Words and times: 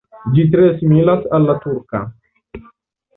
Ĝi 0.35 0.43
tre 0.53 0.69
similas 0.79 1.27
al 1.39 1.45
la 1.49 1.55
turka. 1.65 2.01